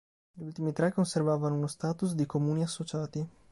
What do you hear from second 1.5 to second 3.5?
uno status di "comuni associati".